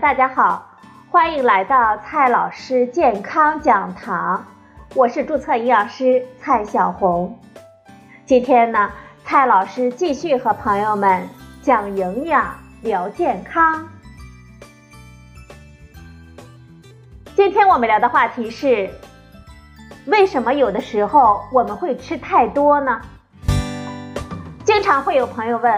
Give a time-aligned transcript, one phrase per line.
[0.00, 0.64] 大家好，
[1.10, 4.44] 欢迎来到蔡老师健康讲堂，
[4.94, 7.36] 我是注册营养师蔡小红。
[8.24, 8.92] 今天呢，
[9.24, 11.28] 蔡老师继续和朋友们
[11.62, 13.88] 讲营养、聊健康。
[17.34, 18.88] 今天我们聊的话题是：
[20.06, 23.00] 为什么有的时候我们会吃太多呢？
[24.64, 25.72] 经常会有朋友问，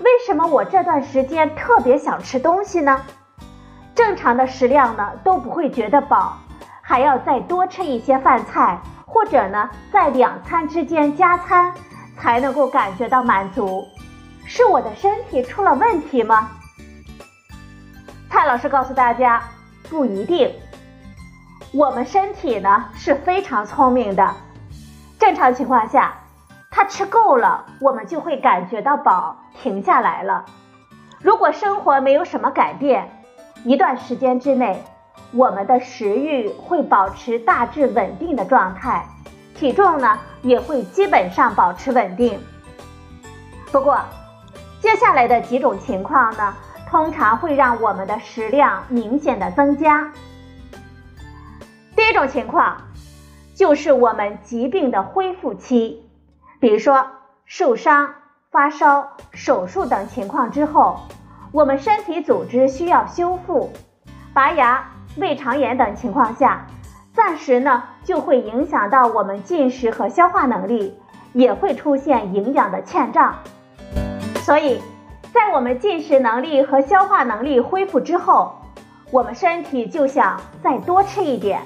[0.00, 3.04] 为什么我这段时间特别想吃东西呢？
[3.96, 6.36] 正常的食量呢都不会觉得饱，
[6.82, 11.72] 还要再多吃一些饭菜，或者呢在两餐之间加餐，
[12.18, 13.88] 才能够感觉到满足。
[14.44, 16.50] 是我的身体出了问题吗？
[18.28, 19.42] 蔡老师告诉大家，
[19.88, 20.54] 不一定。
[21.72, 24.34] 我们身体呢是非常聪明的，
[25.18, 26.14] 正常情况下，
[26.70, 30.44] 它吃够了，我们就会感觉到饱，停下来了。
[31.22, 33.15] 如果生活没有什么改变，
[33.66, 34.80] 一段时间之内，
[35.32, 39.04] 我们的食欲会保持大致稳定的状态，
[39.56, 42.38] 体重呢也会基本上保持稳定。
[43.72, 43.98] 不过，
[44.80, 46.54] 接下来的几种情况呢，
[46.88, 50.12] 通常会让我们的食量明显的增加。
[51.96, 52.76] 第一种情况，
[53.52, 56.08] 就是我们疾病的恢复期，
[56.60, 57.04] 比如说
[57.46, 58.14] 受伤、
[58.52, 61.00] 发烧、手术等情况之后。
[61.56, 63.70] 我们身体组织需要修复，
[64.34, 66.66] 拔牙、胃肠炎等情况下，
[67.14, 70.94] 暂时呢就会影响到我们进食和消化能力，
[71.32, 73.36] 也会出现营养的欠账。
[74.40, 74.82] 所以，
[75.32, 78.54] 在我们进食能力和消化能力恢复之后，
[79.10, 81.62] 我们身体就想再多吃一点，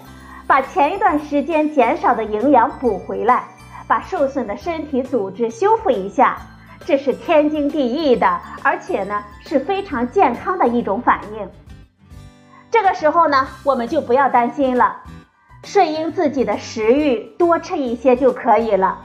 [0.47, 3.42] 把前一段时间减少的营养补回来，
[3.88, 6.38] 把受损的身体组织修复一下。
[6.91, 11.48] 这是天经地义的，而且呢是非常健康的一种反应。
[12.69, 14.97] 这个时候呢，我们就不要担心了，
[15.62, 18.98] 顺应自己的食欲，多吃一些就可以了。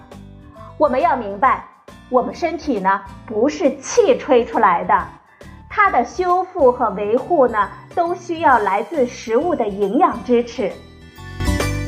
[0.79, 1.63] 我们要明白，
[2.09, 5.07] 我们身体呢不是气吹出来的，
[5.69, 10.71] 它的修复和维护呢都需要来自食物的营养支持。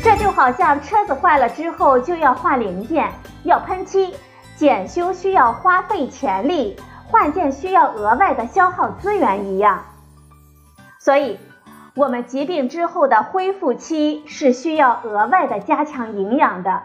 [0.04, 3.12] 这就好像车子坏了之后就要换零件，
[3.42, 4.14] 要喷漆。
[4.58, 6.76] 检修需要花费钱力，
[7.06, 9.86] 换件需要额外的消耗资源一样，
[11.00, 11.40] 所以，
[11.96, 16.82] 我们疾病之后的恢复期是需要额外的加强营养的。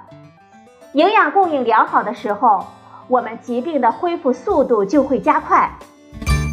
[0.92, 2.66] 营养供应良好的时候，
[3.08, 5.70] 我们疾病的恢复速度就会加快。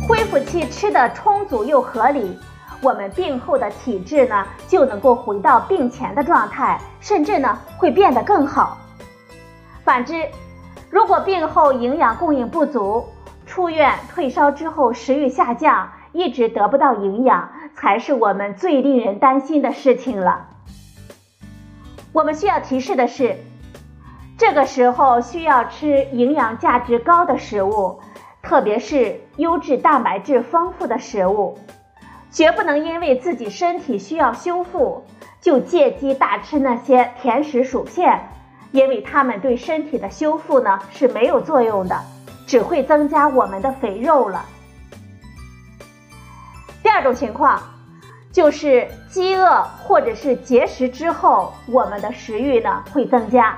[0.07, 2.39] 恢复期吃的充足又合理，
[2.81, 8.77] 我们病后的体质呢就能够回到病前的状态，甚至呢会变得更好。
[9.83, 10.25] 反之，
[10.89, 13.05] 如果病后营养供应不足，
[13.45, 20.47] 出院退烧之后食欲下降，一直得不到营养，才是我们最令人担心的事情了。
[22.11, 23.37] 我们需要提示的是，
[24.35, 27.99] 这个时候需要吃营养价值高的食物，
[28.41, 31.59] 特别是优质蛋白质丰富的食物，
[32.31, 35.05] 绝不能因为自己身体需要修复，
[35.39, 38.29] 就借机大吃那些甜食薯片。
[38.71, 41.99] 因为它们对身体的修复呢是没有作用的，
[42.45, 44.45] 只会增加我们的肥肉了。
[46.83, 47.61] 第二种情况，
[48.31, 53.57] 就是饥饿或者是节食之后，我们的食欲呢会增加。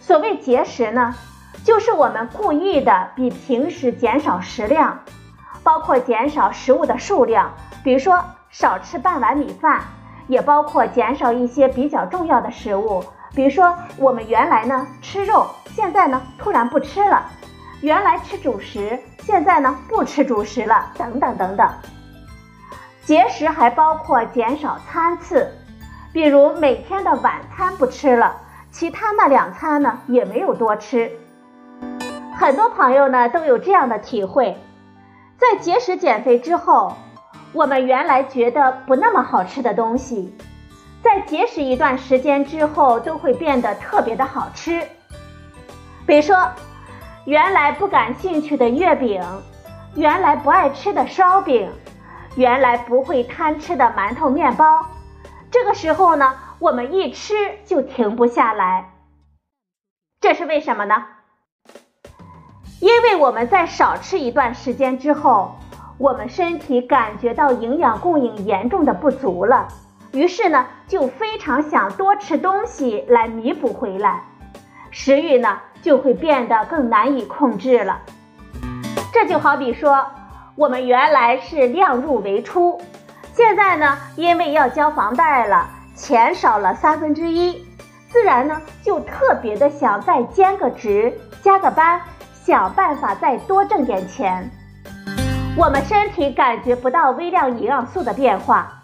[0.00, 1.14] 所谓节食呢，
[1.62, 5.00] 就是我们故意的比平时减少食量，
[5.62, 7.52] 包括减少食物的数量，
[7.82, 9.82] 比如说少吃半碗米饭，
[10.26, 13.04] 也包括减少一些比较重要的食物。
[13.34, 17.22] 比如说，我们原来呢吃肉，现在呢突然不吃了；
[17.80, 21.68] 原来吃主食，现在呢不吃主食了，等等等等。
[23.04, 25.50] 节食还包括减少餐次，
[26.12, 28.36] 比如每天的晚餐不吃了，
[28.70, 31.10] 其他那两餐呢也没有多吃。
[32.36, 34.56] 很多朋友呢都有这样的体会，
[35.36, 36.94] 在节食减肥之后，
[37.52, 40.36] 我们原来觉得不那么好吃的东西。
[41.04, 44.88] 在节食一段时间之后，都会变得特别的好吃。
[46.06, 46.48] 比如说，
[47.26, 49.22] 原来不感兴趣的月饼，
[49.94, 51.70] 原来不爱吃的烧饼，
[52.36, 54.86] 原来不会贪吃的馒头面包，
[55.50, 57.34] 这个时候呢，我们一吃
[57.66, 58.90] 就停不下来。
[60.22, 61.04] 这是为什么呢？
[62.80, 65.54] 因为我们在少吃一段时间之后，
[65.98, 69.68] 我们身体感觉到营养供应严重的不足了。
[70.14, 74.22] 于是呢，就非常想多吃东西来弥补回来，
[74.92, 77.98] 食欲呢就会变得更难以控制了。
[79.12, 80.06] 这就好比说，
[80.54, 82.80] 我们原来是量入为出，
[83.32, 85.66] 现在呢，因为要交房贷了，
[85.96, 87.66] 钱少了三分之一，
[88.08, 91.12] 自然呢就特别的想再兼个职、
[91.42, 92.00] 加个班，
[92.32, 94.48] 想办法再多挣点钱。
[95.56, 98.83] 我们身体感觉不到微量营养素的变化，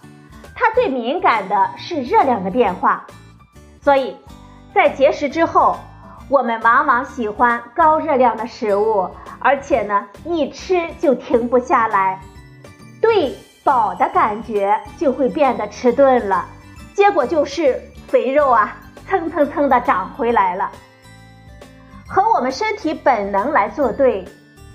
[0.61, 3.07] 它最敏感的是热量的变化，
[3.81, 4.15] 所以
[4.75, 5.77] 在节食之后。
[6.29, 9.11] 我们往往喜欢高热量的食物，
[9.41, 12.21] 而且呢，一吃就停不下来，
[13.03, 16.45] 对饱的感觉就会变得迟钝了，
[16.95, 18.77] 结果就是肥肉啊
[19.09, 20.71] 蹭蹭蹭的长回来了。
[22.07, 24.25] 和我们身体本能来作对，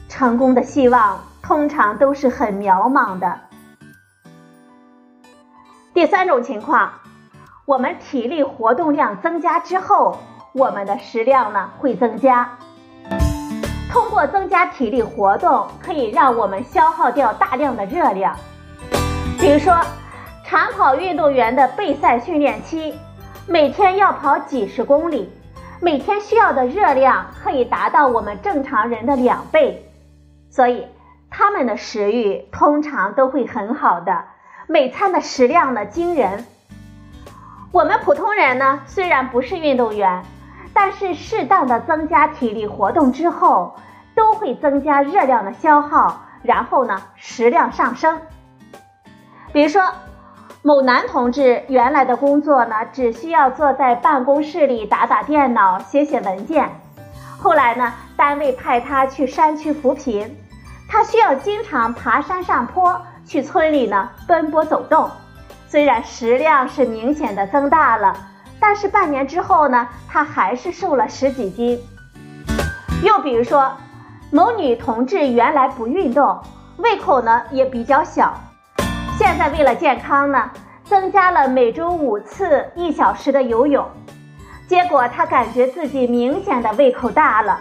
[0.10, 3.40] 成功的希望通常都是很渺茫的。
[5.96, 6.92] 第三种情况，
[7.64, 10.18] 我们体力活动量增加之后。
[10.52, 12.50] 我们的食量呢会增加，
[13.92, 18.34] 通过增加体力活动，可以让我们消耗掉大量的热量。
[19.38, 19.78] 比如说，
[20.46, 22.94] 长跑运动员的备赛训练期，
[23.48, 25.30] 每天要跑几十公里，
[25.82, 29.86] 每天需要的热量可以达到我们正常人的两倍，
[30.50, 30.88] 所以
[31.30, 34.24] 他们的食欲通常都会很好的，
[34.68, 36.46] 每餐的食量呢惊人。
[37.72, 40.24] 我们普通人呢，虽然不是运动员。
[40.78, 43.78] 但是适当的增加体力活动之后，
[44.14, 48.20] 都会增加热量的消耗，然后呢食量上升。
[49.54, 49.82] 比如说，
[50.64, 56.70] 某男同志原来的工作呢，只需要坐在办公室里打打电脑、写写文件。
[57.38, 60.36] 后来呢，单位派他去山区扶贫，
[60.90, 65.10] 他需要经常爬山上坡，去村里呢奔波走动。
[65.68, 68.16] 虽然食量是明显的增大了。
[68.58, 71.80] 但是半年之后呢，她还是瘦了十几斤。
[73.04, 73.72] 又比如说，
[74.32, 76.42] 某女同志原来不运动，
[76.78, 78.34] 胃口呢也比较小，
[79.20, 80.50] 现在为了健康呢，
[80.86, 83.86] 增加了每周五次一小时的游泳，
[84.68, 87.60] 结果她感觉自己明显的胃口大了。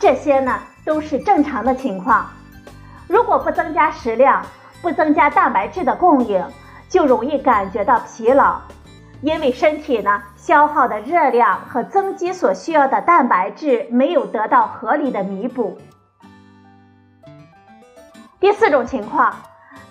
[0.00, 2.26] 这些呢都是正常的情况。
[3.06, 4.42] 如果不增加食量，
[4.80, 6.44] 不增加蛋白质的供应，
[6.88, 8.58] 就容易感觉到疲劳。
[9.20, 15.76] 因为身体呢消耗的热量和增肌所需要的蛋白质没有得到合理的弥补。
[18.38, 19.34] 第四种情况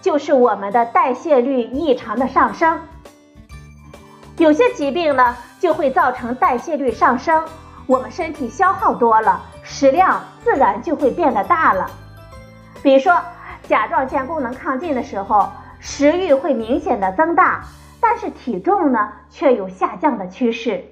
[0.01, 2.79] 就是我们的代谢率异常的上升。
[4.37, 7.43] 有些疾病呢就会造成代谢率上升，
[7.85, 11.89] 我们身体消耗多了，食量自然就会变得大了。
[12.81, 13.19] 比如说
[13.67, 15.49] 甲状腺功能亢进的时候，
[15.79, 17.63] 食欲会明显的增大。
[17.99, 20.85] 但是体重呢却有下降的趋势，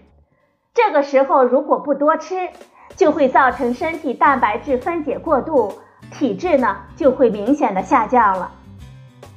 [0.74, 2.50] 这个时候如果不多吃，
[2.96, 5.74] 就会造成身体蛋白质分解过度，
[6.12, 8.52] 体质呢就会明显的下降了。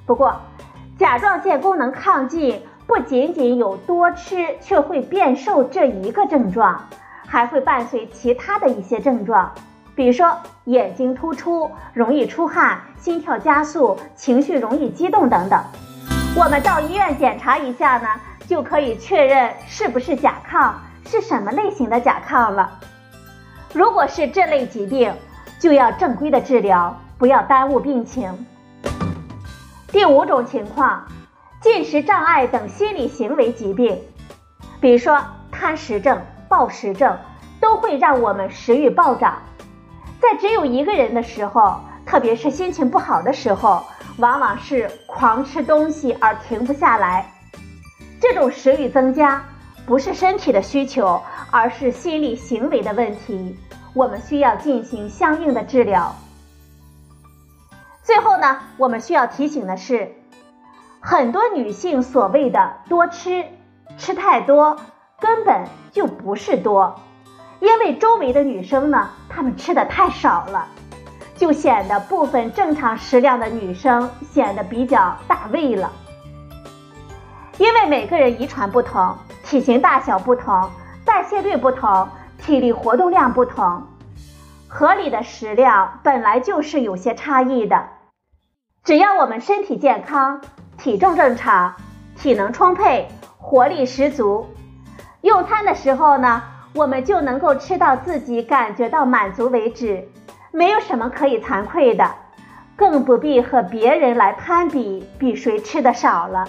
[0.07, 0.41] 不过，
[0.99, 6.89] 甲状腺功能亢进不仅仅有多吃却会变瘦这一个症状，
[7.27, 9.53] 还会伴随其他的一些症状，
[9.99, 15.61] 比如说眼睛突出、容易出汗、心跳加速、情绪容易激动等等。
[16.37, 18.07] 我们到医院检查一下呢，
[18.47, 20.73] 就可以确认是不是甲亢，
[21.05, 22.79] 是什么类型的甲亢了。
[23.73, 25.13] 如果是这类疾病，
[25.59, 28.47] 就要正规的治疗，不要耽误病情。
[29.89, 31.09] 第五种情况，
[31.61, 34.01] 进食障碍等心理行为疾病，
[34.81, 35.21] 比如说
[35.51, 37.19] 贪食症、暴食症，
[37.61, 39.43] 都会让我们食欲暴涨。
[40.21, 43.85] 在只有一个人的时候，特别是心情不好的时候。
[44.19, 47.33] 往往是狂吃东西而停不下来，
[48.21, 49.45] 这种食欲增加
[49.87, 51.23] 不是身体的需求，
[51.53, 53.57] 而是心理行为的问题，
[53.95, 56.17] 我们需要进行相应的治疗。
[58.03, 60.13] 最后呢，我们需要提醒的是，
[60.99, 63.45] 很多女性所谓的多吃、
[63.99, 64.81] 吃太多，
[65.21, 67.01] 根本就不是多，
[67.61, 70.67] 因为周围的女生呢，她们吃的太少了。
[71.37, 75.93] 就显得部分正常食量的女生显得比较大胃了，
[77.59, 80.69] 因为每个人遗传不同，体型大小不同，
[81.05, 83.85] 代谢率不同，体力活动量不同，
[84.67, 87.87] 合理的食量本来就是有些差异的。
[88.83, 90.41] 只要我们身体健康，
[90.77, 91.77] 体重正常，
[92.17, 94.49] 体能充沛，活力十足，
[95.21, 96.43] 用餐的时候呢，
[96.75, 100.09] 我们就能够吃到自己感觉到满足为止。
[100.51, 102.15] 没有什么可以惭愧的，
[102.75, 106.45] 更不必和别人来攀比，比谁吃的少了。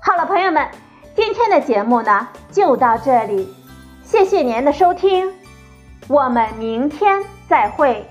[0.00, 0.68] 好了，朋友们，
[1.14, 3.48] 今天的节目呢就到这里，
[4.02, 5.32] 谢谢您的收听，
[6.08, 8.04] 我们明天再会。